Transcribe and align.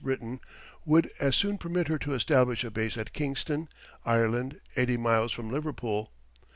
Britain 0.03 0.39
would 0.83 1.11
as 1.19 1.35
soon 1.35 1.59
permit 1.59 1.87
her 1.87 1.99
to 1.99 2.15
establish 2.15 2.63
a 2.63 2.71
base 2.71 2.97
at 2.97 3.13
Kingston, 3.13 3.69
Ireland, 4.03 4.59
eighty 4.75 4.97
miles 4.97 5.31
from 5.31 5.51
Liverpool. 5.51 6.11